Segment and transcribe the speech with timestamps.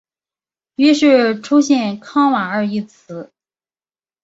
[0.77, 3.31] 于是出现康瓦尔一词。